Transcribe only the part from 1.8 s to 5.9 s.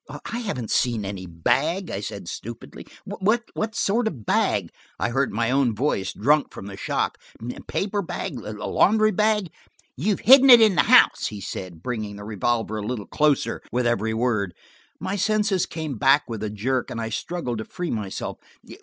I said stupidly. "What sort of bag?" I heard my own